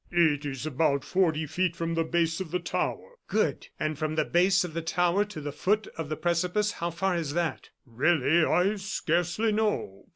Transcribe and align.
"It 0.09 0.47
is 0.47 0.65
about 0.65 1.03
forty 1.03 1.45
feet 1.45 1.75
from 1.75 1.93
the 1.93 2.03
base 2.03 2.39
of 2.39 2.49
the 2.49 2.57
tower." 2.57 3.11
"Good! 3.27 3.67
And 3.79 3.99
from 3.99 4.15
the 4.15 4.25
base 4.25 4.63
of 4.63 4.73
the 4.73 4.81
tower 4.81 5.25
to 5.25 5.39
the 5.39 5.51
foot 5.51 5.85
of 5.95 6.09
the 6.09 6.17
precipice 6.17 6.71
how 6.71 6.89
far 6.89 7.15
is 7.15 7.35
that?" 7.35 7.69
"Really, 7.85 8.43
I 8.43 8.77
scarcely 8.77 9.51
know. 9.51 10.07